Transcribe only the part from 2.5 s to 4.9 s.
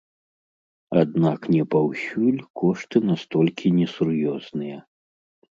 кошты настолькі несур'ёзныя.